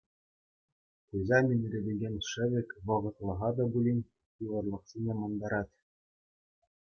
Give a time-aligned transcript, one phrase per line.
[1.15, 3.99] Пуҫа минретекен шӗвек вӑхӑтлӑха та пулин
[4.45, 5.73] йывӑрлӑхсене мантарать.